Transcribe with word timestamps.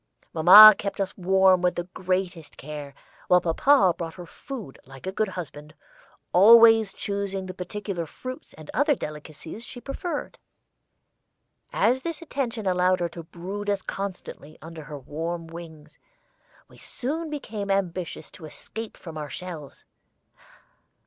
Mamma 0.33 0.73
kept 0.79 0.99
us 0.99 1.15
warm 1.15 1.61
with 1.61 1.75
the 1.75 1.83
greatest 1.83 2.57
care, 2.57 2.95
while 3.27 3.39
papa 3.39 3.93
brought 3.95 4.15
her 4.15 4.25
food 4.25 4.79
like 4.83 5.05
a 5.05 5.11
good 5.11 5.27
husband, 5.27 5.75
always 6.33 6.91
choosing 6.91 7.45
the 7.45 7.53
particular 7.53 8.07
fruits 8.07 8.53
and 8.55 8.71
other 8.73 8.95
delicacies 8.95 9.63
she 9.63 9.79
preferred. 9.79 10.39
As 11.71 12.01
this 12.01 12.19
attention 12.19 12.65
allowed 12.65 12.99
her 12.99 13.09
to 13.09 13.21
brood 13.21 13.69
us 13.69 13.83
constantly 13.83 14.57
under 14.59 14.85
her 14.85 14.97
warm 14.97 15.45
wings, 15.45 15.99
we 16.67 16.79
soon 16.79 17.29
became 17.29 17.69
ambitious 17.69 18.31
to 18.31 18.45
escape 18.47 18.97
from 18.97 19.19
our 19.19 19.29
shells. 19.29 19.83